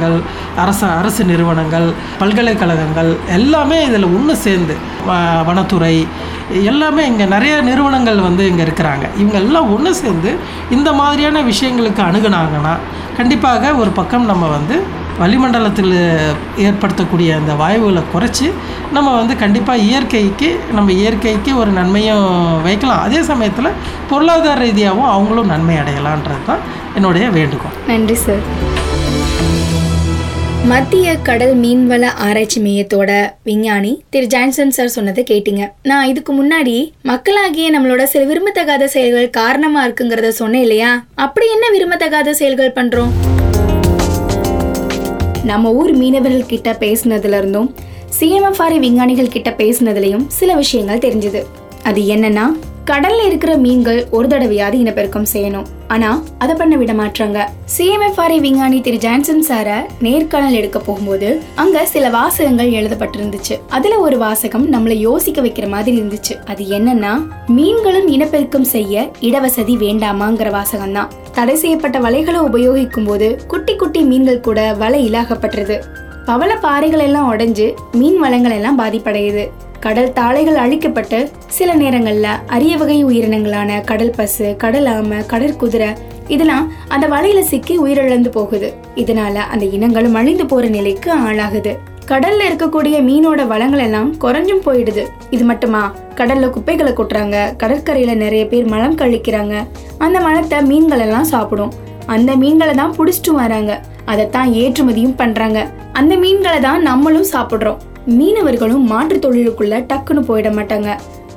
அரச 0.58 0.88
அரசு 0.88 1.24
நிறுவனங்கள் 1.24 1.94
பல்கலைக்கழகங்கள் 2.20 3.18
எல்லாமே 3.30 3.86
இதில் 3.86 4.04
ஒன்று 4.04 4.36
சேர்ந்து 4.36 4.76
வ- 5.08 5.46
வனத்துறை 5.46 6.08
எல்லாமே 6.64 7.06
இங்கே 7.06 7.26
நிறைய 7.26 7.62
நிறுவனங்கள் 7.62 8.20
வந்து 8.20 8.48
இங்கே 8.48 8.64
இருக்கிறாங்க. 8.64 9.10
இவங்க 9.18 9.38
எல்லாம் 9.38 9.74
ஒன்று 9.76 9.96
சேர்ந்து 9.96 10.36
இந்த 10.72 10.94
மாதிரியான 10.94 11.42
விஷயங்களுக்கு 11.42 12.02
அணுகுனாங்கன்னா 12.02 12.78
கண்டிப்பாக 13.18 13.74
ஒரு 13.74 13.90
பக்கம் 13.90 14.26
நம்ம 14.26 14.48
வந்து 14.48 15.04
வளிமண்டலத்தில் 15.20 15.94
ஏற்படுத்தக்கூடிய 16.58 17.36
அந்த 17.36 17.54
வாயுகளை 17.54 18.02
குறைச்சி 18.14 18.52
நம்ம 18.92 19.16
வந்து 19.16 19.36
கண்டிப்பாக 19.36 19.80
இயற்கைக்கு 19.80 20.60
நம்ம 20.74 20.92
இயற்கைக்கு 20.92 21.58
ஒரு 21.58 21.72
நன்மையும் 21.72 22.62
வைக்கலாம். 22.62 23.02
அதே 23.02 23.24
சமயத்தில் 23.24 23.72
பொருளாதார 24.10 24.60
ரீதியாகவும் 24.60 25.10
அவங்களும் 25.10 25.46
நன்மை 25.46 25.76
அடையலான்றது 25.76 26.46
தான் 26.46 26.60
என்னுடைய 26.96 27.30
வேண்டுகோள். 27.30 27.72
நன்றி 27.88 28.16
சார். 28.16 28.75
மத்திய 30.70 31.08
கடல் 31.18 31.56
மீன்வள 31.56 32.06
ஆராய்ச்சி 32.26 32.60
மையத்தோட 32.62 33.10
விஞ்ஞானி 33.44 33.92
திரு 34.10 34.26
ஜான்சன் 34.26 34.72
சார் 34.72 34.88
சொன்னதை 34.88 35.24
கேட்டீங்க. 35.32 35.64
நான் 35.84 36.08
இதுக்கு 36.08 36.32
முன்னாடி 36.34 36.92
மக்களாகிய 37.02 37.68
நம்மளோட 37.76 38.04
சில 38.04 38.22
விரும்பத்தகாத 38.32 38.84
செயல்கள் 38.84 39.30
காரணமா 39.30 39.88
இருக்குங்கிறத 39.88 40.28
சொன்னேன் 40.28 40.62
இல்லையா? 40.62 41.06
அப்படி 41.16 41.48
என்ன 41.52 41.66
விரும்பத்தகாத 41.76 42.30
செயல்கள் 42.30 42.72
பண்றோம்? 42.72 43.12
நம்ம 45.44 45.74
ஊர் 45.74 45.94
மீனவர்கள் 45.94 46.46
கிட்ட 46.46 46.72
பேசினதுல 46.80 47.38
இருந்தும் 47.42 47.76
சிஎம்எஃப்ஆர்ஐ 48.20 48.80
விஞ்ஞானிகள் 48.80 49.34
கிட்ட 49.38 49.50
பேசினதுலயும் 49.58 50.26
சில 50.28 50.56
விஷயங்கள் 50.56 51.04
தெரிஞ்சது. 51.08 51.44
அது 51.84 52.02
என்னன்னா 52.02 52.46
கடல்ல 52.90 53.26
இருக்கிற 53.26 53.58
மீன்கள் 53.58 54.08
ஒரு 54.12 54.28
தடவையாவது 54.28 54.74
இனப்பெருக்கம் 54.74 55.26
செய்யணும். 55.34 55.66
ஆனா 55.88 56.24
அதை 56.38 56.56
பண்ண 56.56 56.76
விட 56.76 56.94
மாட்டாங்க. 56.94 57.40
சிஎம்எஃப்ஆர்ஐ 57.76 58.40
விஞ்ஞானி 58.40 58.82
திரு 58.82 58.98
ஜான்சன் 58.98 59.42
சார 59.42 59.88
நேர்காணல் 60.00 60.54
எடுக்க 60.54 60.80
போகும்போது 60.80 61.42
அங்க 61.56 61.86
சில 61.86 62.10
வாசகங்கள் 62.10 62.70
எழுதப்பட்டிருந்துச்சு. 62.70 63.60
அதுல 63.70 63.98
ஒரு 64.00 64.18
வாசகம் 64.18 64.74
நம்மளை 64.74 64.98
யோசிக்க 65.08 65.42
வைக்கிற 65.42 65.70
மாதிரி 65.70 66.02
இருந்துச்சு. 66.02 66.36
அது 66.46 66.66
என்னன்னா 66.80 67.14
மீன்களும் 67.48 68.08
இனப்பெருக்கம் 68.08 68.70
செய்ய 68.76 69.10
இடவசதி 69.22 69.76
வேண்டாமாங்கிற 69.86 70.52
வாசகம் 70.52 70.94
தான் 70.94 71.12
தடை 71.34 71.56
செய்யப்பட்ட 71.56 72.00
வலைகளை 72.00 72.40
உபயோகிக்கும் 72.40 73.06
போது 73.06 73.46
குட்டி 73.48 73.76
குட்டி 73.76 74.02
மீன்கள் 74.02 74.40
கூட 74.40 74.74
வலை 74.74 75.04
அகப்பட்டுருது 75.14 75.80
பவள 76.26 76.56
பாறைகள் 76.56 77.00
எல்லாம் 77.00 77.28
உடைஞ்சு 77.34 77.74
மீன் 77.92 78.20
வளங்கள் 78.20 78.52
எல்லாம் 78.52 78.80
பாதிப்படையுது. 78.80 79.44
கடல் 79.86 80.14
தாளைகள் 80.14 80.60
அழிக்கப்பட்டு 80.62 81.32
சில 81.48 81.74
நேரங்களில் 81.74 82.24
அரிய 82.48 82.78
வகை 82.78 83.06
உயிரினங்களான 83.06 83.84
கடல் 83.84 84.14
பசு 84.16 84.56
கடல் 84.58 84.86
ஆமை 84.86 85.18
கடற்குதிரை 85.18 85.90
இதெல்லாம் 86.28 86.72
அந்த 86.88 87.08
வலையில 87.08 87.40
சிக்கி 87.40 87.76
உயிரிழந்து 87.82 88.28
போகுது. 88.28 88.74
இதனால 88.96 89.36
அந்த 89.54 89.66
இனங்களும் 89.66 90.14
அழிந்து 90.14 90.46
போற 90.46 90.68
நிலைக்கு 90.68 91.10
ஆளாகுது. 91.14 91.74
கடல்ல 92.08 92.48
இருக்கக்கூடிய 92.50 92.96
மீனோட 93.10 93.48
வளங்கள் 93.48 93.80
எல்லாம் 93.80 94.16
குறைஞ்சும் 94.22 94.66
போயிடுது. 94.66 95.06
இது 95.30 95.44
மட்டுமா? 95.44 95.96
கடல்ல 96.16 96.50
குப்பைகளை 96.50 96.92
கொட்டுறாங்க 96.92 97.38
கடற்கரையில 97.64 98.16
நிறைய 98.16 98.48
பேர் 98.48 98.66
மலம் 98.66 98.98
கழிக்கிறாங்க. 98.98 99.56
அந்த 99.98 100.20
மலத்தை 100.20 100.66
மீன்கள் 100.66 101.00
எல்லாம் 101.00 101.24
சாப்பிடும். 101.24 101.74
அந்த 102.06 102.36
மீன்களை 102.36 102.74
தான் 102.74 102.96
புடிச்சிட்டு 102.98 103.32
வராங்க. 103.32 103.82
அதைத்தான் 104.06 104.50
ஏற்றுமதியும் 104.52 105.20
பண்றாங்க. 105.24 105.68
அந்த 105.94 106.16
மீன்களை 106.16 106.60
தான் 106.60 106.82
நம்மளும் 106.82 107.34
சாப்பிடுறோம். 107.34 107.82
மீனவர்களும் 108.08 108.84
மாற்றுத் 108.92 109.24
தொழிலுக்குள்ள 109.26 109.76
டக்குன்னு 109.92 110.24
போயிட 110.28 110.50
மாட்டாங்க. 110.58 110.90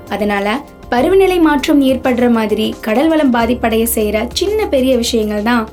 அதனால 0.09 0.47
பருவநிலை 0.91 1.39
மாற்றம் 1.39 1.81
ஏற்படுற 1.83 2.31
மாதிரி 2.31 2.75
கடல் 2.81 3.09
வளம் 3.09 3.33
பாதிப்படைய 3.35 3.83
செய்கிற 3.83 4.27
சின்ன 4.33 4.67
பெரிய 4.67 4.97
விஷயங்கள் 4.97 5.43
தான் 5.43 5.69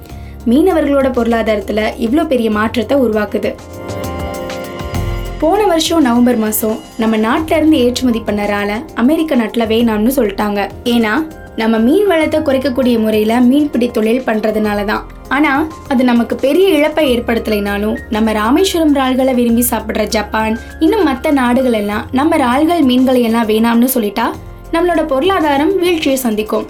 மீனவர்களோட 0.50 1.08
பொருளாதாரத்தில் 1.12 1.94
இவ்வளோ 2.06 2.26
பெரிய 2.28 2.52
மாற்றத்தை 2.52 2.98
உருவாக்குது. 2.98 3.52
போன 5.40 5.62
வருஷம் 5.66 6.02
நவம்பர் 6.02 6.38
மாதம் 6.38 6.78
நம்ம 6.98 7.18
நாட்டிலேருந்து 7.18 7.80
ஏற்றுமதி 7.86 8.22
பண்ணறால 8.28 8.72
அமெரிக்க 8.96 9.36
நாட்டில் 9.36 9.70
வேணாம்னு 9.74 10.14
சொல்லிட்டாங்க. 10.20 10.70
ஏன்னா 10.84 11.14
நம்ம 11.58 11.78
மீன் 11.78 12.08
வளத்தை 12.08 12.40
குறைக்கக்கூடிய 12.40 13.00
முறையில் 13.00 13.44
மீன்பிடி 13.50 13.92
தொழில் 13.92 14.26
பண்ணுறதுனால 14.26 14.86
தான் 14.86 15.04
ஆனால் 15.30 15.68
அது 15.88 16.04
நமக்கு 16.04 16.36
பெரிய 16.36 16.66
இழப்பை 16.70 17.04
ஏற்படுத்தலைனாலும் 17.14 17.96
நம்ம 18.10 18.32
ராமேஸ்வரம் 18.32 18.94
இறால்களை 18.96 19.34
விரும்பி 19.34 19.64
சாப்பிட்ற 19.72 20.08
ஜப்பான் 20.08 20.60
இன்னும் 20.80 21.04
மற்ற 21.04 21.32
நாடுகள் 21.32 21.74
எல்லாம் 21.74 22.08
நம்ம 22.12 22.36
இறால்கள் 22.36 22.82
மீன்களை 22.82 23.22
எல்லாம் 23.22 23.48
வேணாம்னு 23.48 23.90
சொல்லிட்டா 23.96 24.28
நம்மளோட 24.74 25.06
பொருளாதாரம் 25.06 25.78
வீழ்ச்சியை 25.78 26.18
சந்திக்கும். 26.18 26.68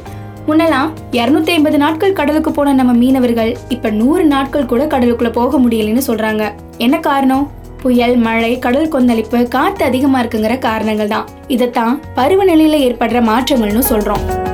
முன்னெல்லாம் 0.47 0.89
இரநூத்தி 1.11 1.49
ஐம்பது 1.49 1.77
நாட்கள் 1.77 2.13
கடலுக்கு 2.13 2.51
போன 2.51 2.73
நம்ம 2.73 2.93
மீனவர்கள் 2.93 3.57
இப்ப 3.69 3.89
நூறு 3.89 4.25
நாட்கள் 4.25 4.65
கூட 4.65 4.85
கடலுக்குள்ள 4.85 5.31
போக 5.31 5.59
முடியலன்னு 5.59 6.07
சொல்றாங்க. 6.07 6.51
என்ன 6.77 6.99
காரணம்? 6.99 7.51
புயல் 7.81 8.15
மழை 8.15 8.59
கடல் 8.59 8.87
கொந்தளிப்பு 8.87 9.47
காத்து 9.47 9.85
அதிகமா 9.85 10.21
இருக்குங்கிற 10.21 10.59
காரணங்கள் 10.59 11.07
தான் 11.07 11.27
இதைத்தான் 11.47 12.01
பருவநிலையில 12.15 12.79
ஏற்படுற 12.87 13.19
மாற்றங்கள்னு 13.31 13.83
சொல்றோம். 13.89 14.44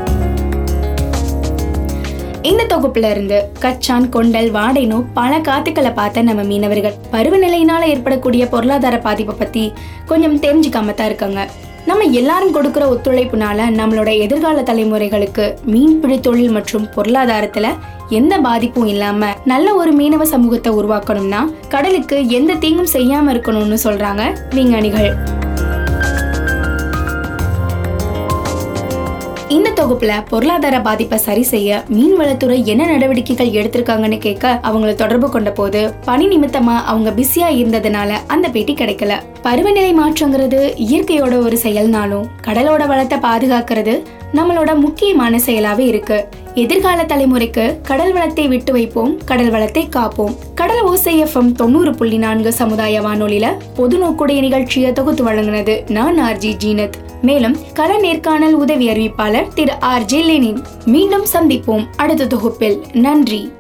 இந்த 2.50 2.63
தொகுப்புல 2.63 3.10
இருந்து 3.10 3.50
கச்சான் 3.60 4.07
கொண்டல் 4.10 4.51
வாடைனோ 4.51 5.03
பல 5.13 5.39
காத்துக்களை 5.39 5.93
பார்த்த 5.93 6.21
நம்ம 6.21 6.43
மீனவர்கள். 6.43 6.95
பருவநிலையினால 7.12 7.81
ஏற்படக்கூடிய 7.81 8.48
பொருளாதார 8.48 8.98
பாதிப்பை 8.98 9.36
பத்தி 9.39 9.74
கொஞ்சம் 10.05 10.38
தெரிஞ்சுக்காம 10.38 10.93
தான் 10.93 11.05
இருக்காங்க. 11.05 11.48
நம்ம 11.86 12.03
எல்லாரும் 12.03 12.51
கொடுக்கிற 12.51 12.86
ஒத்துழைப்புனால 12.93 13.60
நம்மளோட 13.79 14.17
எதிர்கால 14.19 14.62
தலைமுறைகளுக்கு 14.62 15.45
மீன்பிடி 15.65 16.19
தொழில் 16.19 16.50
மற்றும் 16.50 16.88
பொருளாதாரத்துல 16.95 17.69
எந்த 18.10 18.38
பாதிப்பும் 18.38 18.86
இல்லாம 18.86 19.31
நல்ல 19.45 19.74
ஒரு 19.74 19.93
மீனவ 19.95 20.21
சமூகத்தை 20.21 20.74
உருவாக்கணும்னா 20.74 21.43
கடலுக்கு 21.69 22.29
எந்த 22.29 22.53
தீங்கும் 22.53 22.93
செய்யாம 22.93 23.33
இருக்கணும்னு 23.33 23.77
சொல்றாங்க 23.83 24.25
விஞ்ஞானிகள். 24.55 25.39
இந்த 29.51 29.70
தொகுப்புல 29.70 30.12
பொருளாதார 30.29 30.81
பாதிப்பை 30.81 31.17
சரி 31.17 31.41
செய்ய 31.43 31.84
மீன்வளத்துறை 31.93 32.63
என்ன 32.63 32.86
நடவடிக்கைகள் 32.86 33.50
எடுத்திருக்காங்கன்னு 33.50 34.17
கேட்க 34.17 34.60
அவங்கள 34.63 34.96
தொடர்பு 34.96 35.29
கொண்ட 35.29 35.51
போது 35.51 35.93
பணி 36.05 36.25
நிமித்தமா 36.27 36.75
அவங்க 36.91 37.10
பிஸியா 37.12 37.48
இருந்ததுனால 37.60 38.12
அந்த 38.27 38.50
பேட்டி 38.50 38.74
கிடைக்கல. 38.74 39.15
பருவநிலை 39.41 39.91
மாற்றங்கிறது 39.93 40.62
இயற்கையோட 40.88 41.43
ஒரு 41.43 41.60
செயல்னாலும் 41.63 42.25
கடலோட 42.48 42.88
வளத்தை 42.88 43.17
பாதுகாக்கிறது 43.20 43.96
நம்மளோட 44.34 44.75
முக்கியமான 44.75 45.38
செயலாவே 45.38 45.86
இருக்கு. 45.93 46.27
எதிர்கால 46.53 47.03
தலைமுறைக்கு 47.03 47.81
கடல் 47.81 48.13
வளத்தை 48.13 48.48
விட்டு 48.48 48.72
வைப்போம் 48.72 49.13
கடல் 49.25 49.50
வளத்தை 49.50 49.89
காப்போம். 49.96 50.36
கடல் 50.55 50.81
ஓசை 50.81 51.24
எஃப்எம் 51.24 51.51
தொண்ணூறு 51.51 51.93
புள்ளி 51.96 52.17
நான்கு 52.17 52.53
சமுதாய 52.53 53.01
வானொலியில 53.01 53.48
பொது 53.75 53.98
நோக்குடைய 53.98 54.39
நிகழ்ச்சியை 54.39 54.91
தொகுத்து 54.93 55.25
வழங்கினது 55.29 55.77
நான் 55.89 56.20
ஆர்ஜி 56.20 56.53
ஜீனத். 56.65 56.98
மேலும் 57.21 57.57
கள 57.73 57.97
நேர்காணல் 57.97 58.53
உதவி 58.53 58.87
அறிவிப்பாளர் 58.89 59.53
திரு 59.53 59.79
ஆர் 59.79 60.05
ஜே 60.05 60.21
லெனின். 60.21 60.63
மீண்டும் 60.85 61.25
சந்திப்போம் 61.33 61.85
அடுத்த 61.97 62.27
தொகுப்பில். 62.27 62.83
நன்றி. 62.93 63.51